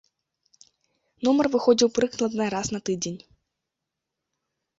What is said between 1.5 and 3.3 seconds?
выходзіў прыкладна раз на тыдзень.